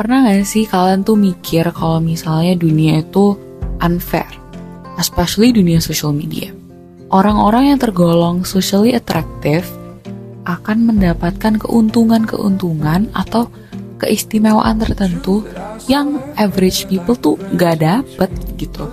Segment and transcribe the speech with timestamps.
[0.00, 3.36] Pernah gak sih kalian tuh mikir kalau misalnya dunia itu
[3.84, 4.32] unfair?
[4.96, 6.56] Especially dunia social media.
[7.12, 9.68] Orang-orang yang tergolong socially attractive
[10.48, 13.52] akan mendapatkan keuntungan-keuntungan atau
[14.00, 15.44] keistimewaan tertentu
[15.84, 18.88] yang average people tuh gak dapet gitu.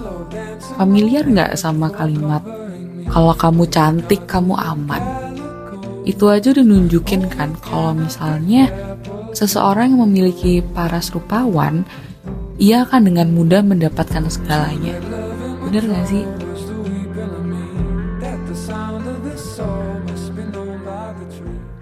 [0.76, 2.44] Familiar gak sama kalimat
[3.08, 5.00] kalau kamu cantik kamu aman?
[6.04, 8.68] Itu aja udah nunjukin kan kalau misalnya
[9.38, 11.86] seseorang yang memiliki paras rupawan,
[12.58, 14.98] ia akan dengan mudah mendapatkan segalanya.
[15.62, 16.26] Bener gak sih?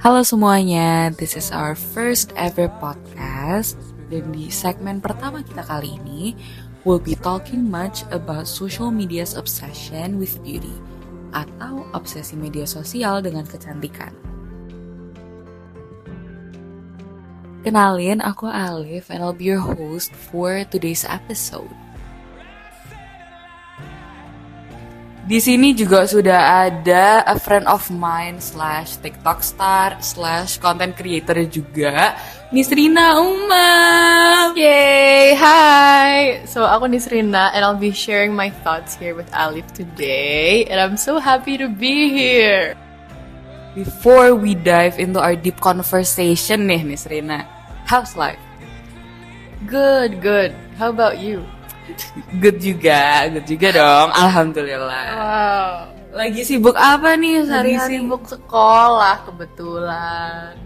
[0.04, 3.74] Halo semuanya, this is our first ever podcast
[4.06, 6.38] Dan di segmen pertama kita kali ini
[6.86, 10.78] We'll be talking much about social media's obsession with beauty
[11.34, 14.35] Atau obsesi media sosial dengan kecantikan
[17.66, 21.74] Kenalin, aku Alif and I'll be your host for today's episode.
[25.26, 31.42] Di sini juga sudah ada a friend of mine slash TikTok star slash content creator
[31.50, 32.14] juga,
[32.54, 33.70] Nisrina Uma.
[34.54, 35.34] Yay!
[35.34, 36.46] Hi!
[36.46, 41.02] So aku Nisrina and I'll be sharing my thoughts here with Alif today and I'm
[41.02, 42.78] so happy to be here.
[43.74, 47.55] Before we dive into our deep conversation nih, Nisrina,
[47.86, 48.42] How's life?
[49.70, 50.58] Good, good.
[50.78, 51.46] How about you?
[52.42, 54.10] Good juga, good juga dong.
[54.10, 55.06] Alhamdulillah.
[55.14, 55.74] Wow.
[56.18, 57.94] Lagi sibuk apa nih Lagi sehari-hari?
[58.02, 60.58] sibuk sekolah kebetulan.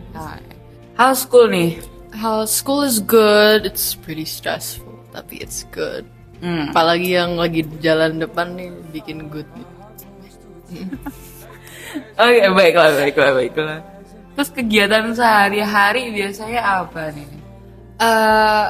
[0.96, 1.84] How's school nih?
[2.16, 3.68] How school is good.
[3.68, 6.08] It's pretty stressful, tapi it's good.
[6.40, 6.72] Hmm.
[6.72, 9.48] Apalagi yang lagi jalan depan nih bikin good.
[12.22, 13.80] Oke, baiklah, baiklah, baiklah.
[14.40, 17.28] Terus kegiatan sehari-hari biasanya apa nih?
[18.00, 18.68] Eh,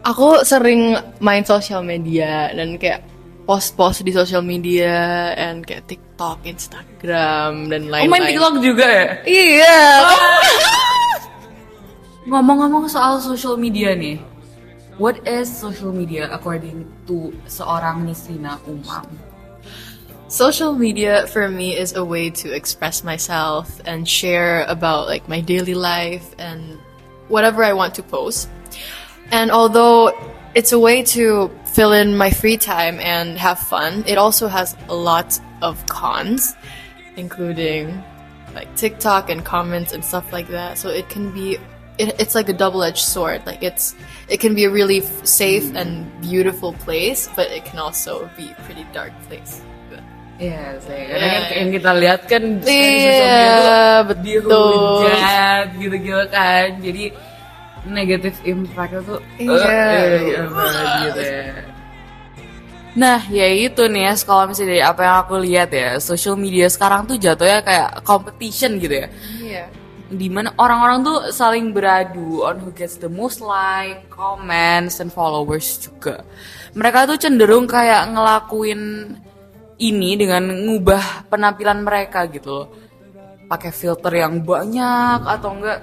[0.00, 3.04] aku sering main sosial media dan kayak
[3.44, 8.08] post-post di sosial media and kayak TikTok, Instagram dan Oh, lain-lain.
[8.16, 9.06] main TikTok juga ya?
[9.28, 9.80] Iya.
[12.32, 14.16] Ngomong-ngomong soal social media nih,
[14.96, 19.04] what is social media according to seorang Nisrina Umam?
[20.28, 25.40] Social media for me is a way to express myself and share about like my
[25.40, 26.78] daily life and
[27.28, 28.48] whatever I want to post.
[29.30, 30.12] And although
[30.54, 34.76] it's a way to fill in my free time and have fun, it also has
[34.88, 36.56] a lot of cons,
[37.16, 38.02] including
[38.54, 40.78] like TikTok and comments and stuff like that.
[40.78, 41.58] So it can be
[41.98, 43.44] it, it's like a double-edged sword.
[43.46, 43.94] Like it's
[44.28, 48.54] it can be a really safe and beautiful place, but it can also be a
[48.62, 49.62] pretty dark place.
[50.34, 51.06] Iya sih, Iya.
[51.14, 54.66] karena kan yang kita lihat kan di Iya, sosial media tuh betul.
[54.74, 57.04] dihujat gitu-gitu kan, jadi
[57.86, 59.62] negatif impactnya tuh Iya.
[59.70, 61.46] eh, iya banget gitu ya.
[62.94, 66.70] Nah, ya itu nih ya, kalau misalnya dari apa yang aku lihat ya, social media
[66.70, 69.08] sekarang tuh jatuhnya kayak competition gitu ya.
[69.38, 69.66] Yeah.
[70.14, 75.74] Di mana orang-orang tuh saling beradu on who gets the most like, comments, and followers
[75.82, 76.22] juga.
[76.78, 78.82] Mereka tuh cenderung kayak ngelakuin
[79.78, 82.66] ini dengan ngubah penampilan mereka gitu loh.
[83.50, 85.78] Pakai filter yang banyak atau enggak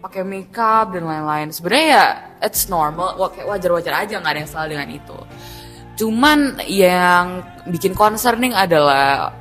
[0.00, 1.50] pakai makeup dan lain-lain.
[1.50, 2.06] Sebenarnya ya
[2.40, 5.18] it's normal, wajar-wajar aja nggak ada yang salah dengan itu.
[5.96, 7.40] Cuman yang
[7.72, 9.32] bikin concerning adalah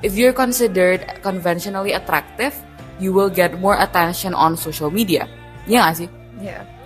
[0.00, 2.56] if you're considered conventionally attractive,
[2.98, 5.28] you will get more attention on social media.
[5.68, 6.08] Iya gak sih?
[6.40, 6.77] Yeah.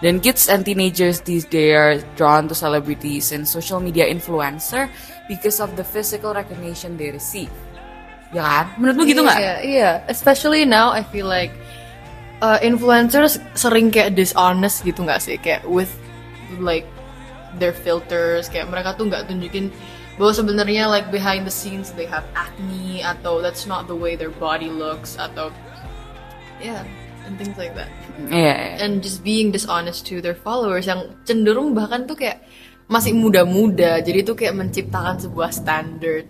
[0.00, 4.88] Dan kids and teenagers these days are drawn to celebrities and social media influencer
[5.28, 7.52] because of the physical recognition they receive.
[8.32, 8.66] Ya kan?
[8.80, 9.36] Menurut lu gitu nggak?
[9.36, 9.90] Iya, iya.
[10.08, 11.52] Especially now, I feel like
[12.40, 15.36] uh, influencers sering kayak dishonest gitu nggak sih?
[15.36, 15.92] Kayak with
[16.56, 16.88] like
[17.60, 19.68] their filters, kayak mereka tuh nggak tunjukin
[20.20, 24.32] bahwa sebenarnya like behind the scenes they have acne atau that's not the way their
[24.36, 25.48] body looks atau
[26.60, 26.84] yeah
[27.26, 27.88] and things like that.
[28.28, 28.36] Iya.
[28.36, 28.54] iya.
[28.84, 32.44] and just being dishonest to their followers yang cenderung bahkan tuh kayak
[32.90, 36.26] masih muda-muda jadi tuh kayak menciptakan sebuah standard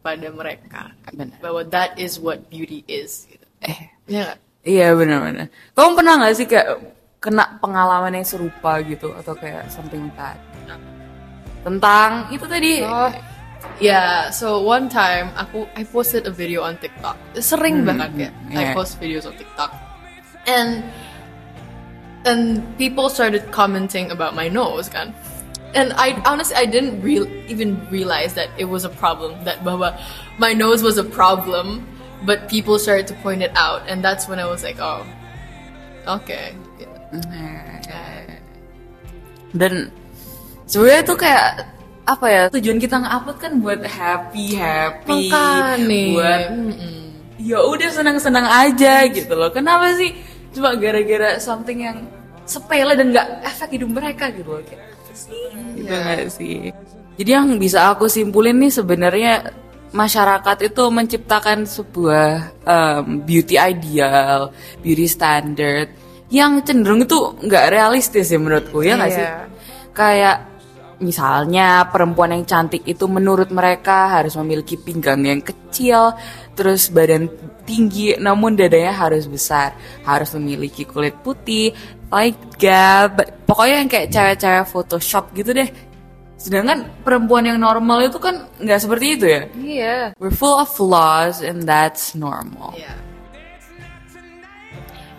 [0.00, 0.82] kepada mereka
[1.12, 1.36] Benar.
[1.44, 3.44] bahwa that is what beauty is gitu.
[3.60, 3.78] Eh,
[4.08, 4.38] ya nggak?
[4.64, 5.52] iya benar-benar.
[5.76, 6.80] Kamu pernah nggak sih kayak
[7.20, 10.40] kena pengalaman yang serupa gitu atau kayak something like that?
[11.60, 12.80] Tentang itu tadi.
[12.80, 13.12] Oh,
[13.76, 14.32] yeah.
[14.32, 17.20] So one time aku I posted a video on TikTok.
[17.36, 18.72] Sering banget kayak yeah.
[18.72, 19.68] I post videos on TikTok,
[20.50, 20.70] and
[22.26, 25.14] and people started commenting about my nose kan.
[25.70, 29.94] And I honestly I didn't real even realize that it was a problem that bahwa
[30.42, 31.86] my nose was a problem,
[32.26, 35.06] but people started to point it out, and that's when I was like, oh,
[36.10, 36.58] okay.
[39.50, 39.90] dan
[40.66, 41.66] sebenarnya tuh kayak
[42.06, 46.06] apa ya tujuan kita nge-upload kan buat happy happy Makanya.
[46.14, 46.42] buat
[47.38, 50.14] ya udah senang-senang aja gitu loh kenapa sih
[50.50, 51.98] cuma gara-gara something yang
[52.46, 55.44] sepele dan nggak efek hidup mereka gitu loh kayak apa sih
[55.78, 56.58] gitu nggak sih?
[57.20, 59.34] Jadi yang bisa aku simpulin nih sebenarnya
[59.90, 65.90] masyarakat itu menciptakan sebuah um, beauty ideal beauty standard
[66.30, 69.26] yang cenderung itu nggak realistis ya menurutku ya nggak sih?
[69.26, 69.46] Iya.
[69.90, 70.36] kayak
[71.00, 76.12] misalnya perempuan yang cantik itu menurut mereka harus memiliki pinggang yang kecil,
[76.52, 77.26] terus badan
[77.64, 79.74] tinggi, namun dadanya harus besar,
[80.04, 81.72] harus memiliki kulit putih,
[82.12, 83.16] like gap,
[83.48, 85.70] pokoknya yang kayak cewek-cewek Photoshop gitu deh.
[86.40, 89.42] Sedangkan perempuan yang normal itu kan nggak seperti itu ya.
[89.56, 89.96] Iya.
[90.16, 92.72] We're full of flaws and that's normal.
[92.76, 92.92] Iya.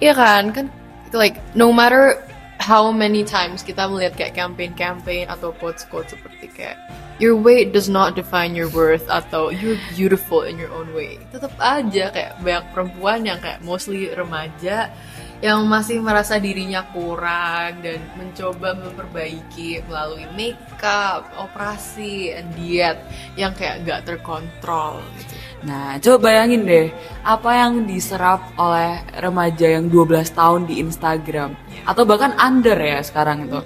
[0.02, 0.66] Iya kan, kan
[1.14, 2.18] like no matter
[2.62, 6.78] how many times kita melihat kayak campaign-campaign atau quotes-quotes seperti kayak
[7.18, 11.18] your weight does not define your worth atau you're beautiful in your own way.
[11.34, 14.94] Tetap aja kayak banyak perempuan yang kayak mostly remaja
[15.42, 23.02] yang masih merasa dirinya kurang dan mencoba memperbaiki melalui makeup, operasi, and diet
[23.34, 25.34] yang kayak gak terkontrol gitu.
[25.62, 26.90] Nah, coba bayangin deh,
[27.22, 31.54] apa yang diserap oleh remaja yang 12 tahun di Instagram
[31.86, 33.62] atau bahkan under ya sekarang itu.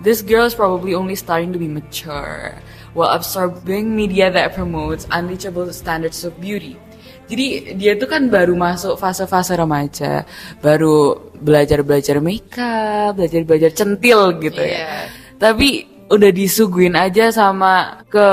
[0.00, 2.60] This girl is probably only starting to be mature
[2.96, 6.76] while absorbing media that promotes unreachable standards of beauty.
[7.24, 10.28] Jadi dia tuh kan baru masuk fase-fase remaja,
[10.60, 14.76] baru belajar-belajar makeup, belajar-belajar centil gitu ya.
[14.76, 14.96] Iya.
[15.40, 18.28] Tapi udah disuguhin aja sama ke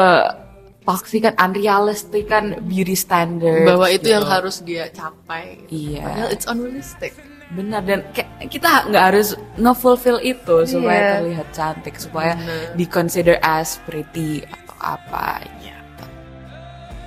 [0.82, 5.62] toxic kan unrealistic kan beauty standard bahwa itu yang harus dia capai.
[5.70, 6.02] Iya.
[6.02, 7.14] Padahal it's unrealistic.
[7.52, 11.12] benar dan kayak kita nggak harus nge-fulfill itu supaya Iya.
[11.20, 12.80] terlihat cantik supaya Bener.
[12.80, 16.06] di consider as pretty atau apa gitu.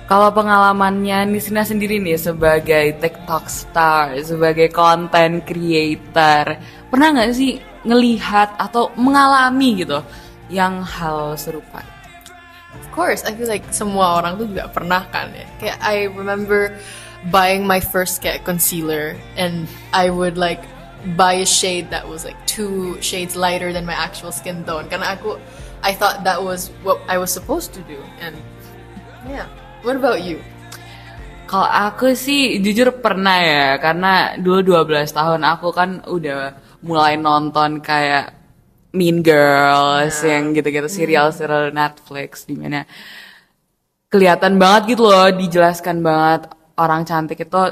[0.05, 6.61] Kalau pengalamannya Nisina sendiri nih sebagai TikTok star, sebagai content creator,
[6.93, 9.97] pernah nggak sih ngelihat atau mengalami gitu
[10.53, 11.81] yang hal serupa?
[12.81, 15.47] Of course, I feel like semua orang tuh juga pernah kan ya.
[15.59, 16.75] Kayak I remember
[17.31, 20.63] buying my first kayak concealer and I would like
[21.19, 24.87] buy a shade that was like two shades lighter than my actual skin tone.
[24.87, 25.37] Karena aku
[25.85, 28.33] I thought that was what I was supposed to do and
[29.29, 29.45] yeah.
[29.85, 30.41] What about you?
[31.45, 37.85] Kalau aku sih jujur pernah ya, karena dulu 12 tahun aku kan udah mulai nonton
[37.85, 38.33] kayak
[38.95, 42.87] Mean Girls yang gitu-gitu serial-serial Netflix di mana
[44.07, 46.47] kelihatan banget gitu loh, dijelaskan banget
[46.79, 47.63] orang cantik itu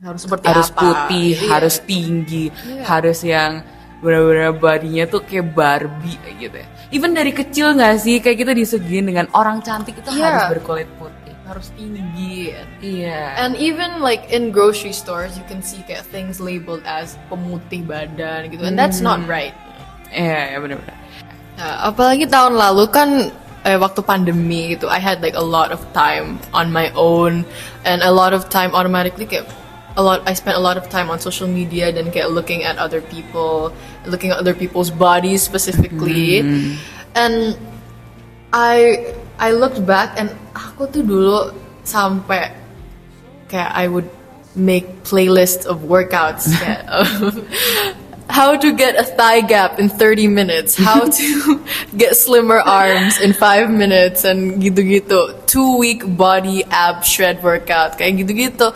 [0.00, 0.80] Harus seperti harus apa?
[0.80, 1.48] putih, Iya.
[1.52, 2.44] harus tinggi,
[2.82, 3.60] harus yang
[4.00, 6.66] benar-benar badinya tuh kayak Barbie gitu ya.
[6.88, 10.24] Even dari kecil nggak sih kayak kita disuguhin dengan orang cantik itu Iya.
[10.24, 11.18] harus berkulit putih.
[11.50, 13.22] harus tinggi and Iya.
[13.42, 18.54] And even like in grocery stores, you can see kayak things labeled as pemutih badan
[18.54, 19.50] gitu, and that's not right.
[20.10, 20.96] Iya, ya benar-benar.
[21.60, 23.08] Nah, apalagi tahun lalu kan
[23.62, 27.46] eh, waktu pandemi gitu, I had like a lot of time on my own,
[27.86, 29.46] and a lot of time automatically kayak
[29.94, 30.22] a lot.
[30.26, 33.74] I spent a lot of time on social media dan kayak looking at other people,
[34.08, 36.40] looking at other people's bodies specifically,
[37.14, 37.54] and
[38.50, 41.54] I I looked back and aku tuh dulu
[41.86, 42.50] sampai
[43.46, 44.08] kayak I would
[44.58, 47.38] make playlists of workouts kayak of
[48.30, 51.64] how to get a thigh gap in 30 minutes, how to
[51.96, 55.34] get slimmer arms in 5 minutes and gitu-gitu.
[55.46, 58.70] Two week body ab shred workout kayak gitu-gitu.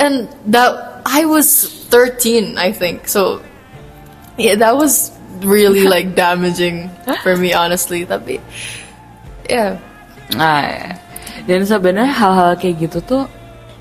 [0.00, 3.06] And that I was 13, I think.
[3.06, 3.44] So
[4.40, 5.12] yeah, that was
[5.44, 6.90] really like damaging
[7.22, 8.08] for me honestly.
[8.08, 8.40] Tapi
[9.46, 9.76] yeah.
[10.32, 10.96] Nah,
[11.44, 13.24] dan sebenarnya hal-hal kayak gitu tuh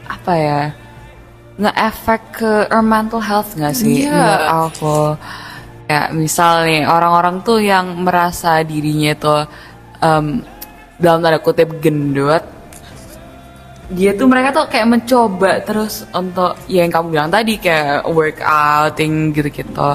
[0.03, 0.61] apa ya
[1.57, 4.05] nge-efek ke our mental health nggak sih?
[4.05, 4.11] Iya.
[4.11, 4.97] menurut aku.
[5.91, 9.41] Ya misal nih orang-orang tuh yang merasa dirinya tuh
[10.01, 10.41] em,
[10.97, 12.41] dalam tanda kutip gendut
[13.91, 19.35] dia tuh mereka tuh kayak mencoba terus untuk ya yang kamu bilang tadi kayak workouting
[19.35, 19.89] gitu-gitu.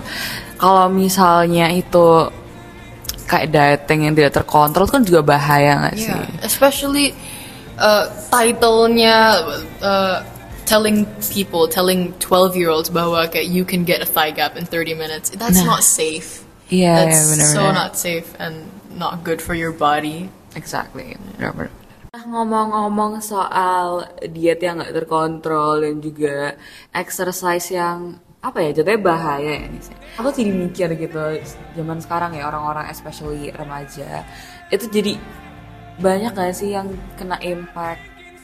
[0.59, 2.29] Kalau misalnya itu
[3.25, 6.13] kayak dieting yang tidak terkontrol itu kan juga bahaya nggak sih?
[6.13, 7.07] Yeah, especially
[7.81, 9.17] uh, title-nya
[9.81, 10.17] uh,
[10.69, 15.33] telling people, telling 12-year-olds bahwa kayak you can get a thigh gap in 30 minutes.
[15.33, 15.81] That's Nah.
[15.81, 16.45] not safe.
[16.69, 17.73] Iya, That's so benar-benar.
[17.73, 20.29] not safe and not good for your body.
[20.53, 21.17] Exactly.
[21.41, 21.55] Nah,
[22.25, 26.61] ngomong-ngomong soal diet yang nggak terkontrol dan juga
[26.93, 29.83] exercise yang apa ya jatuhnya bahaya ya nih
[30.15, 31.43] aku jadi mikir gitu
[31.75, 34.23] zaman sekarang ya orang-orang especially remaja
[34.71, 35.19] itu jadi
[35.99, 36.87] banyak gak sih yang
[37.19, 37.99] kena impact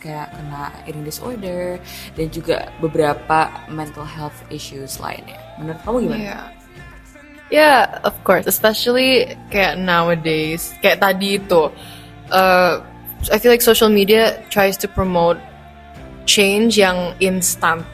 [0.05, 1.81] kayak kena eating disorder
[2.13, 6.21] dan juga beberapa mental health issues lainnya menurut kamu gimana?
[6.21, 6.45] Yeah.
[7.53, 8.49] Yeah, of course.
[8.49, 11.71] Especially kayak nowadays, kayak tadi itu.
[12.33, 12.81] Uh,
[13.31, 15.39] I feel like social media tries to promote
[16.25, 17.85] change yang instant.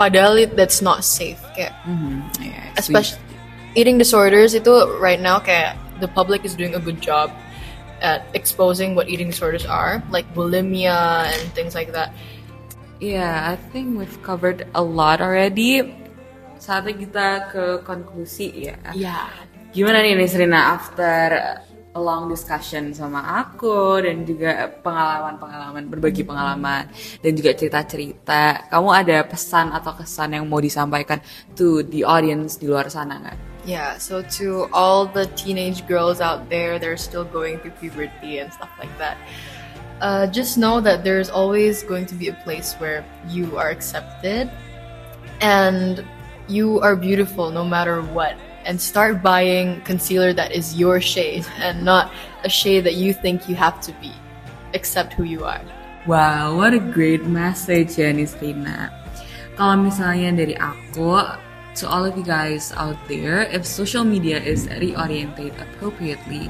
[0.00, 1.38] Padahal it, that's not safe.
[1.52, 3.20] Kayak, Mhm, yeah, especially
[3.76, 7.28] eating disorders itu right now kayak the public is doing a good job
[8.02, 12.12] at exposing what eating disorders are, like bulimia and things like that.
[13.00, 15.84] Yeah, I think we've covered a lot already.
[16.56, 18.76] Saatnya kita ke konklusi ya.
[18.96, 19.28] Yeah.
[19.76, 21.60] Gimana nih Nisrina after
[21.96, 26.88] a long discussion sama aku dan juga pengalaman-pengalaman berbagi pengalaman
[27.20, 28.68] dan juga cerita-cerita.
[28.68, 31.20] Kamu ada pesan atau kesan yang mau disampaikan
[31.56, 33.55] to the audience di luar sana nggak?
[33.66, 38.38] Yeah, so to all the teenage girls out there that are still going through puberty
[38.38, 39.18] and stuff like that,
[40.00, 44.50] uh, just know that there's always going to be a place where you are accepted
[45.40, 46.06] and
[46.46, 48.38] you are beautiful no matter what.
[48.64, 52.12] And start buying concealer that is your shade and not
[52.44, 54.12] a shade that you think you have to be.
[54.74, 55.62] Accept who you are.
[56.06, 58.94] Wow, what a great message Nisrina.
[59.58, 61.18] Kalau misalnya dari aku,
[61.76, 66.48] to all of you guys out there, if social media is reoriented appropriately,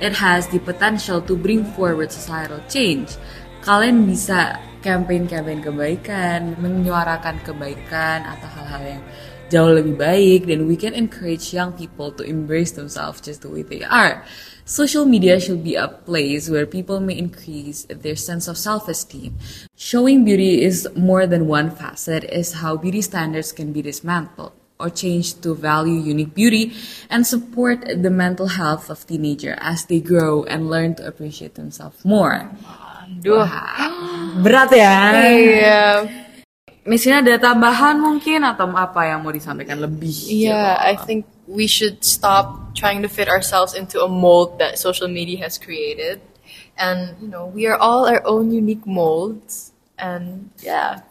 [0.00, 3.16] it has the potential to bring forward societal change.
[3.64, 9.02] Kalian bisa campaign-campaign kebaikan, menyuarakan kebaikan atau hal-hal yang
[9.50, 13.62] jauh lebih baik, dan we can encourage young people to embrace themselves just the way
[13.62, 14.22] they are.
[14.66, 19.38] Social media should be a place where people may increase their sense of self-esteem.
[19.78, 24.92] Showing beauty is more than one facet is how beauty standards can be dismantled or
[24.92, 26.72] change to value unique beauty
[27.08, 32.04] and support the mental health of teenager as they grow and learn to appreciate themselves
[32.04, 32.48] more.
[33.22, 33.48] Duh.
[34.42, 34.94] Berat ya.
[35.16, 35.82] Iya.
[36.86, 40.14] Misalnya ada tambahan mungkin atau apa yang mau disampaikan lebih?
[40.30, 40.86] Yeah, gitu?
[40.86, 45.42] I think we should stop trying to fit ourselves into a mold that social media
[45.42, 46.22] has created.
[46.78, 49.74] And, you know, we are all our own unique molds.
[49.98, 51.02] And, yeah.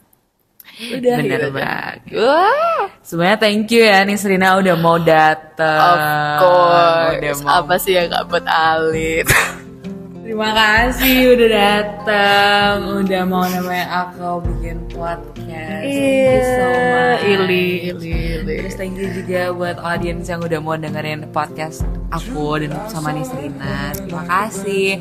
[0.76, 1.50] Udah, Bener aja.
[1.50, 1.98] banget.
[2.14, 5.80] Wah, Sebenarnya thank you ya nih Serina udah mau dateng.
[5.80, 6.00] of
[6.38, 7.16] course.
[7.16, 7.50] Udah mau.
[7.62, 9.28] Apa sih yang gak buat alit?
[10.26, 15.86] Terima kasih udah dateng, udah mau nemenin aku bikin podcast.
[15.86, 17.22] Thank you so much.
[17.22, 18.56] Iya, Ili, ili, ili.
[18.58, 23.94] Terus thank you juga buat audience yang udah mau dengerin podcast aku dan sama Nisrina.
[23.94, 24.98] Terima kasih.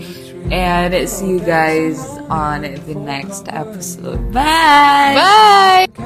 [0.50, 1.98] And see you guys
[2.28, 4.32] on the next episode.
[4.32, 5.86] Bye.
[5.96, 6.03] Bye!